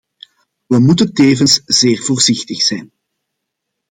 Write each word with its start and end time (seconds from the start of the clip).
We 0.67 0.79
moeten 0.79 1.13
tevens 1.13 1.61
zeer 1.65 2.01
voorzichtig 2.03 2.61
zijn. 2.61 2.91